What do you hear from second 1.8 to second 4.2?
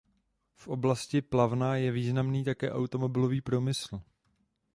významný také automobilový průmysl.